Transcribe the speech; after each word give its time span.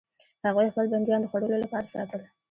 هغوی 0.47 0.71
خپل 0.71 0.85
بندیان 0.91 1.19
د 1.21 1.25
خوړلو 1.31 1.57
لپاره 1.63 1.85
ساتل. 1.93 2.21